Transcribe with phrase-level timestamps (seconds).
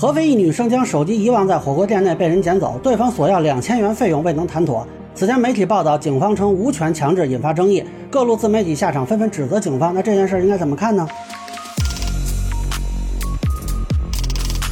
[0.00, 4.86] 合肥一女生将手机遗忘在火锅店内被人捡走，对方索要两千元费用未能谈妥。
[5.12, 7.82] 此前媒体报道，警方称无权强制，引发争议。
[8.08, 11.04] 各路自媒体下场纷纷指责警方，那这件事应该怎么看呢？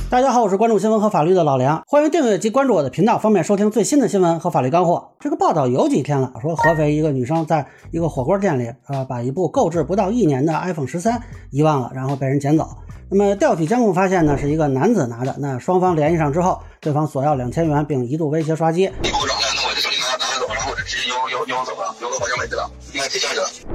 [0.08, 5.08] 大家好，我是关注新闻和法律的老梁，欢迎订阅及关注我的频道，方便收听最新的新闻和法律干货。
[5.19, 11.21] 这个报道有几天了，说合肥一个女生在一个火锅店里，啊，把一部购置不到一年的 iPhone 十三
[11.51, 12.69] 遗忘了，然后被人捡走。
[13.08, 15.32] 那么调取监控发现呢，是一个男子拿的。
[15.38, 18.91] 那双方联系上之后，对方索要两千元，并一度威胁刷机。
[19.01, 22.69] 给我转来，那我这手机拿走，然后我就直接要要要走了，要个保险没的了，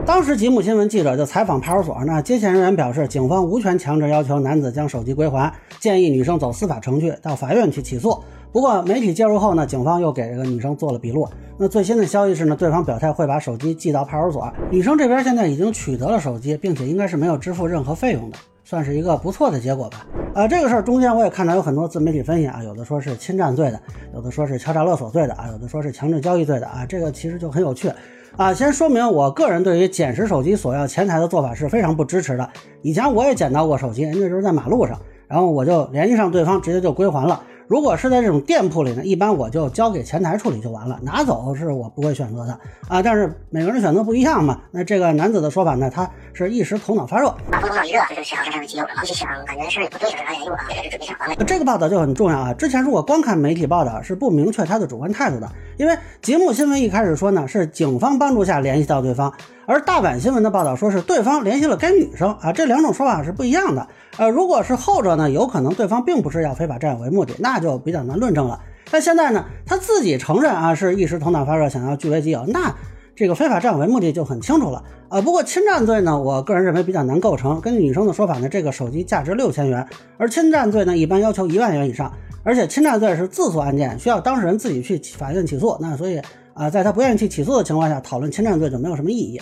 [0.06, 8.22] 当时吉姆新闻记者就采访派出所，那接线人员表示，警方无权强制要求男子将手机归还，建议女生走司法程序，到法院去起诉。
[8.52, 11.26] 不过媒体介入后呢，警方又给这个女生做了笔录。
[11.58, 14.52] 那最新的消息是呢，对方表态会把手机寄到派出所。
[14.70, 18.38] 女生这边现在已经取得了手机，并且应该是没有支付任何费用的。
[18.72, 20.08] 算是一个不错的结果吧。
[20.34, 23.78] 啊，这个事儿中间我也看到有很多自媒体分析啊，有的说是侵占罪的，
[24.14, 26.86] 有的说是敲诈勒索罪的啊，有的说是强制交易罪的啊。
[26.86, 27.92] 这个其实就很有趣
[28.38, 28.54] 啊。
[28.54, 32.50] 先说明我个人对于捡拾手机索要钱财的做法是非常不支持的。
[32.82, 34.98] 以前我也捡到过手机，那时候在马路上，
[35.28, 37.44] 然后我就联系上对方，直接就归还了。
[37.72, 42.52] 如果是在这种店铺里呢，一般我就交给前台处理就完了，拿走是我不会选择的
[42.90, 43.02] 啊。
[43.02, 44.60] 但是每个人选择不一样嘛。
[44.72, 51.46] 那这个男子的说法呢，他是一时头脑发热，头脑一热就是想上上机油，然后就想感觉事儿也不对，然后也有了，开始准备上了。
[51.46, 52.54] 这个报道就很重要啊。
[52.54, 55.50] 之前如果光看媒体报道，是不明确他的主观态度的，
[55.82, 59.34] 因为节目新闻一开始说呢，是警方帮助下联系到对方。
[59.66, 63.88] 而大阪新闻的报道说是对方联系了该女生啊，这两种说法是不一样的。
[64.18, 68.60] 呃，如果是后者呢，有可能对方并不是要非法占有为目的，那就比较难论证了。
[68.92, 72.76] 但现在呢，他自己承认啊，是一时头脑发热，想要据为己有，那
[73.16, 75.20] 这个非法占有为目的就很清楚了啊。
[75.20, 77.60] 不过侵占罪呢，我个人认为比较难构成。
[77.60, 79.88] 根据女生的说法呢，这个手机价值六千元，
[80.20, 85.78] 而侵占罪呢，一般要求一万元以上，而且侵占罪是自诉案件，需要当事人自己去法院起诉。
[85.80, 86.20] 那所以
[86.54, 89.40] 啊，在他不愿意去起诉的情况下，讨论侵占罪就没有什么意义。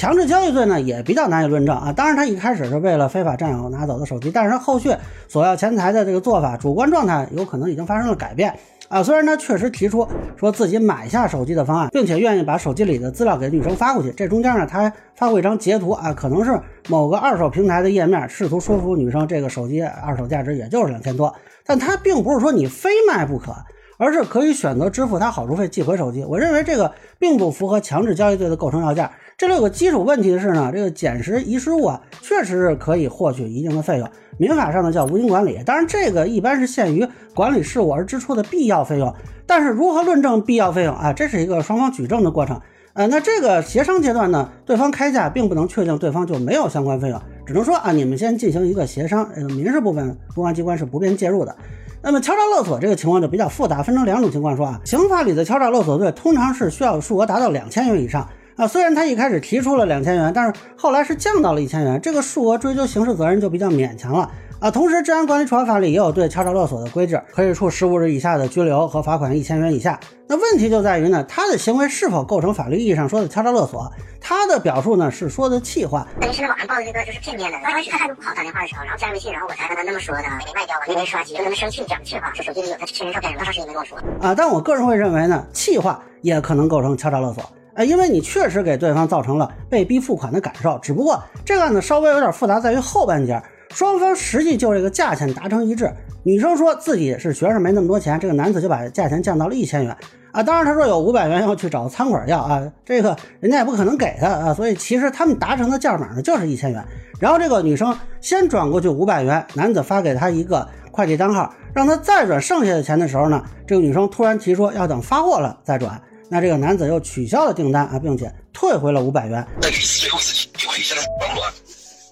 [0.00, 1.92] 强制交易罪呢也比较难以论证啊。
[1.92, 4.96] 当然，他一开始是为了非法占有拿走的手机，但是他后续
[5.28, 9.02] 索要钱财的这个做法，主观状态有可能已经发生了改变啊。
[9.02, 21.30] 虽然他确实提出说自己买下手机的方案，并且愿意把手机里的资料给女生发过去，这中间呢他还发过一张截图啊，可能是某个二手平台的页面，试图说服女生这个手机二手价值也就是两千多。
[21.66, 23.54] 但他并不是说你非卖不可，
[24.00, 26.24] 而是可以选择支付他好处费寄回手机。
[26.24, 29.10] 我认为这个并不符合强制交易罪的构成要件。
[29.36, 35.62] 这里有个基础问题是呢，这个捡拾遗失物啊，确实是可以获取一定的费用，民法上呢叫无经管理。
[35.66, 39.14] 当然，这个一般是限于管理事务而支出的必要费用。
[39.46, 41.12] 但是如何论证必要费用啊？
[41.12, 42.58] 这是一个双方举证的过程。
[42.94, 49.28] 呃，那这个协商阶段呢，对方开价并不能确定对方就没有相关费用，只能说啊，你们先进行一个协商。
[49.34, 51.54] 呃，民事部分公安机关是不便介入的。
[52.02, 58.26] 那么敲诈勒索这个情况就比较复杂，分成两种情况说啊，刑法里的敲诈勒索罪通常是需要数额达到两千元以上。
[58.56, 64.70] 啊，虽然他一开始提出了两千元，但是后来是降到了一千元，这个数额追究刑事责任就比较勉强了啊。
[64.70, 69.98] 同时，《治安管理处罚法》里也有对敲诈勒索的规制，可以处十五日以下的拘留和罚款一千元以下。
[70.28, 73.90] 那问题就在于呢，他的行为是否构成法律意义上说的敲诈勒索？
[74.20, 77.58] 他的表述呢是说的气话，等于是网上报的这个就是片面的。
[77.64, 84.34] 刚开始他态度不好，打电话的时候，然后加微信，然后我才跟他那么说的，给卖掉了，因为刷机，就跟他生气讲气话，说手机里有他亲人照片，多长时间没跟我说啊？
[84.34, 87.42] 但我个人会认为呢，气话也可能构成敲诈勒索。
[87.74, 95.90] 呃，因为你确实给对方造成了被逼付款的感受，只不过这个案子稍微有点复杂，在于后半截，双方实际就这个价钱达成一致。
[96.22, 99.96] 女生说自己是学生，没那么多钱，这个男子就把价钱降到了一千元
[100.32, 100.42] 啊。
[100.42, 106.84] 当然他说有五百元要去找餐馆要啊，这个人家也不可能给他啊，所以其实他们达成的价码呢就是一千元。
[107.18, 116.00] 然后这个女生先转过去五百元，男子发给她一个快递单号，让他再转剩下的钱的时候呢，这个女生突然提出要等发货了再转。
[116.28, 119.46] 那这个男子又取消了订单啊，并且退回了五百元。
[119.60, 121.42] 那你最后一次机会，现在帮我，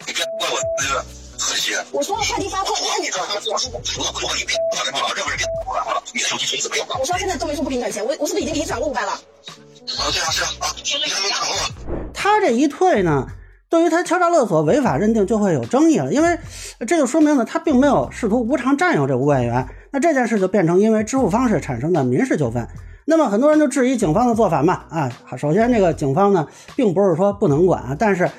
[0.07, 1.18] 你别怪我这个和谐。
[1.93, 6.97] 我说快递发货，那你说我说我我你别打电话了，任何人别打电话了，你的手机从此没有了。
[6.99, 9.13] 我说现在都没说不给你转钱，我我是不是已经给你转过五百了？
[9.13, 11.63] 啊，这样是啊，啊你还没转过吗？
[12.13, 13.27] 他这一退呢，
[13.69, 16.39] 对于他敲诈勒索违法认定就会有争议了，因为
[16.87, 22.67] 这就说明呢，他并没有试图无偿占有这五百元，那这件事就变成因为支付方式产生的民事纠纷。
[23.05, 28.31] 那么很多人就质疑警方的做法嘛啊，首先这个警方呢，并不是说不能管啊，但是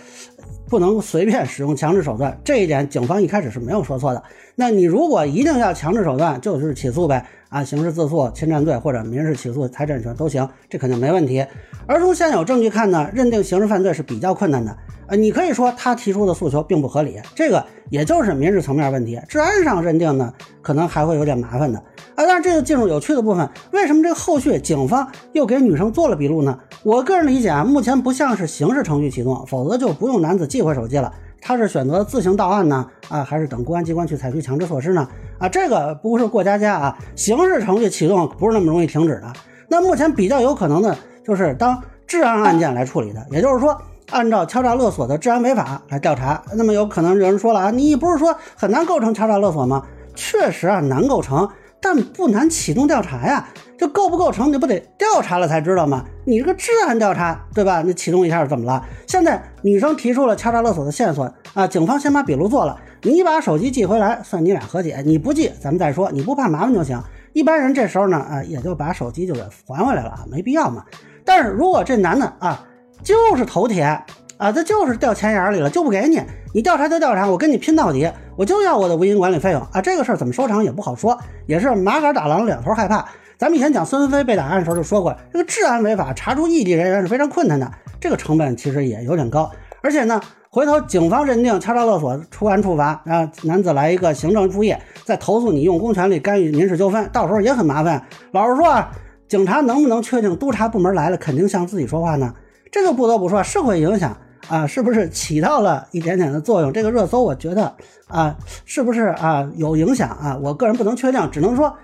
[0.70, 4.22] 不能随便使用强制手段，这一点警方一开始是没有说错的。
[4.56, 11.44] 那你如果一定要强制手段，就是起诉呗啊，刑事自诉、侵占罪或者民事起诉财产权都行，这肯定没问题。
[11.88, 14.78] 而从现有证据看呢，认定刑事犯罪是比较困难的
[15.10, 19.20] 呃，你可以说他提出的诉求并不合理，这个也就是民事层面问题。
[19.28, 21.80] 治安上认定呢，可能还会有点麻烦的。
[22.16, 26.60] 啊，但是这就进入有趣的部分，为什么这个后续警方又给女生做了笔录呢？
[26.84, 31.12] 我个人理解啊，目前不像是刑事程序启动，否则就不用男子寄回手机了。
[31.42, 35.08] 他是选择自行到案呢，啊，还是等公安机关去采取强制措施呢？
[35.40, 39.34] 啊，这个不是过家家啊，刑事程序启动不是那么容易停止的。
[39.68, 40.96] 那目前比较有可能的
[41.26, 43.80] 就是当治安案件来处理的，也就是说，
[44.10, 46.42] 按照敲诈勒索的治安违法来调查。
[46.56, 49.86] 那么有可能有人说了啊，你不是说很难构成敲诈勒索吗？
[50.16, 51.48] 确实啊，难构成。
[51.82, 53.48] 但不难启动调查呀，
[53.78, 56.04] 这构不构成，你不得调查了才知道吗？
[56.26, 57.82] 你这个治安调查，对吧？
[57.82, 58.84] 你启动一下怎么了？
[59.08, 65.02] 现在女生提出了敲诈勒索的线索啊，警方先把笔录做了，你把手机寄回来，算你俩和解。
[65.06, 66.12] 你不寄，咱们再说。
[66.12, 67.02] 你不怕麻烦就行。
[67.32, 70.84] 一般人这时候呢，啊，也就把手机就给还回来了啊，没必要嘛。
[71.24, 72.62] 但是如果这男的啊，
[73.04, 76.22] 就是头铁啊，他就是掉钱眼里了，就不给你。
[76.54, 79.82] 你调查就调查，我跟你拼到底，我就要我的无因管理费用啊！
[79.82, 83.06] 这个事儿怎么收场也不好说，也是马杆打狼两头害怕。
[83.38, 89.52] 咱们以前讲孙飞被打案的时候就说过，这个治安违法查出异地人员是非常困难的，这个成本其实也有点高。
[89.82, 90.20] 而且呢，
[90.50, 94.76] 回头警方认定敲诈勒索出案处罚，啊，男子来一个行政复议，
[95.06, 98.04] 再投诉你用公权力干预民事纠纷，到时候也很麻烦。
[98.32, 98.92] 老实说啊，
[99.28, 102.34] 警察能不能确定督察部门来了肯定向自己说话呢？
[102.72, 104.16] 这就不得不说，社会影响。
[104.48, 106.74] 啊，是不是起到了一点点的作用？
[106.74, 107.72] 这个热搜，我觉得
[108.08, 108.36] 啊，
[108.66, 110.40] 是不是啊有影响啊？
[110.42, 111.76] 我个人不能确定，只能说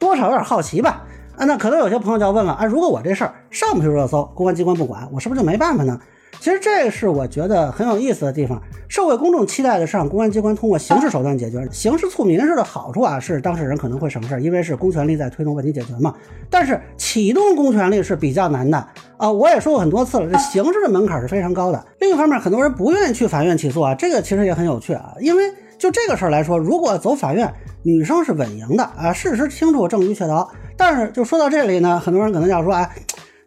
[0.00, 1.04] 多少有点好奇吧。
[1.36, 6.00] 啊，那可能有些朋友就要问了啊，如果我这事儿上不去热搜，公安机关不管，我是不是就没办法呢？
[6.40, 8.62] 其实这是我觉得很有意思的地方。
[8.88, 16.14] 社会公众期待的是让公安机关通过刑事手段解决，刑事促民事的好处啊，是当事人可能会省事，因为是公权力在推动问题解决嘛。
[16.48, 18.78] 但是启动公权力是比较难的
[19.18, 21.84] 啊，我也说过很多次了，这刑事的门槛是非常高的。
[21.98, 27.52] 另一方面，很多人不愿意去法院起诉啊，这个其实也很有趣啊，因为就这个事儿来说，如果走法院，
[27.82, 30.48] 女生是稳赢的啊，事实清楚，证据确凿。
[30.78, 32.88] 但是就说到这里呢，很多人可能要说，哎。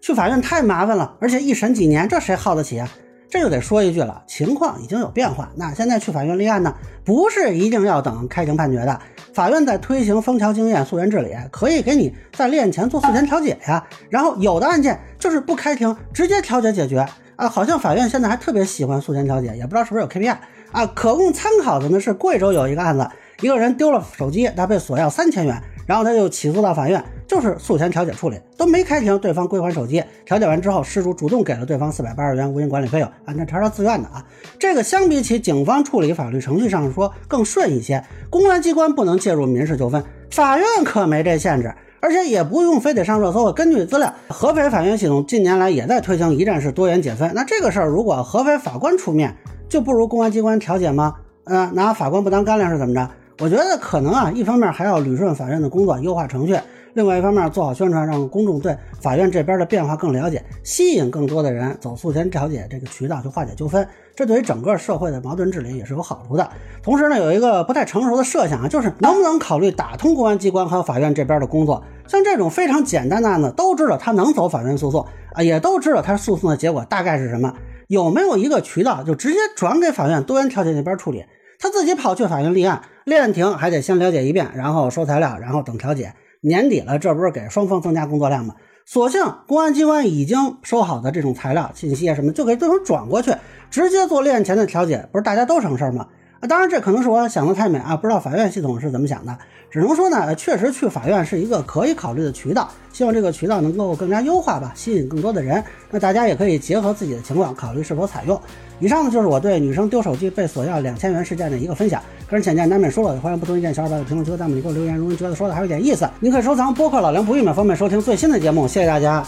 [0.01, 2.89] 去法院太麻烦了，而且一审几年，这谁耗得起啊？
[3.29, 5.49] 这就得说一句了，情况已经有变化。
[5.55, 6.73] 那现在去法院立案呢，
[7.05, 8.99] 不是一定要等开庭判决的。
[9.33, 13.87] 法院在推行枫桥经验、溯源治理，可以给你在立案前做诉前调解呀。
[14.09, 17.47] 然后有的案件就是不开庭，直接调解解决啊。
[17.47, 20.35] 好像法院现在还特别喜欢诉前调解，也不知道是不是有 KPI
[20.71, 20.85] 啊。
[20.87, 23.07] 可供参考的呢是贵州有一个案子，
[23.39, 25.61] 一个人丢了手机，他被索要三千元。
[25.87, 30.03] 然后他就起诉到法院，就是诉前调解处理，都没开庭，对方归还手机。
[30.25, 34.21] 调解完之后，失主主动给了对方四百八十元无因管理费用，啊，那全是自愿的啊。
[34.59, 38.03] 这个相比起警方处理法律程序上说更顺一些。
[38.29, 43.49] 公安机关不能介入民事纠纷，法院可没这限制，而且也不用非得上热搜。
[43.53, 47.31] 根据资料，合肥法院系统近年来也在推行一站式多元解分。
[47.33, 49.33] 那这个事儿如果合肥法官出面，
[49.69, 51.15] 就不如公安机关调解吗？
[51.45, 53.09] 嗯，拿法官不当干粮是怎么着？
[53.39, 56.55] 我觉得可能啊，一方面还要捋顺法院的工作，优化程序；
[56.93, 63.87] 另外一方面做好宣传，让公众对法院这边的变化更了解，吸引更多的人走诉前调解这个渠道去化解纠纷。
[64.15, 66.49] 这对于整个社会的矛盾治理也是有好处的。
[66.83, 71.81] 同时呢，有一个不太成熟的设想啊，就是能不能考虑打通公安机关和法院这边的工作？
[72.07, 77.53] 像这种非常简单的案子，都知道他能走法院诉讼啊，也都知道他诉讼的结果大概是什么，
[77.87, 81.23] 有没有一个渠道就直接转给法院多元调解那边处理？
[81.57, 86.13] 他自己跑去法院立案，立案庭还得先了解一遍，然后收材料，然后等调解。
[86.41, 88.55] 年底了，这不是给双方增加工作量吗？
[88.85, 93.31] 索性公安机关已经收好的这种材料、信息啊什么，就给对方转过去，
[93.69, 96.07] 直接做立案前的调解，不是大家都省事儿吗？
[96.41, 99.37] 啊，当然这可能是我想的太美啊，不知道法院系统是怎么想的。
[99.69, 105.63] 只能说呢，确实去法院是一个可以考虑的渠道，希望这个渠道能够更加优化吧，吸引更多的人。
[105.89, 108.37] 那大家也可以结合自己的情况考虑是否采用。
[108.79, 114.97] 以上呢就是我对女生丢手机被索要两千元事件的一个分享，个人浅见难免说了，欢迎不同意见小伙伴在评论区和弹幕里给我留言。
[114.97, 118.67] 如果您觉得说的还有点意思，您可以收藏播客老梁不郁闷，方便收听最新的节目。
[118.67, 119.23] 谢谢大家。